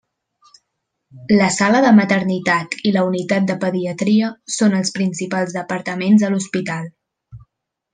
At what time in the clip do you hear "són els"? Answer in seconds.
4.57-4.97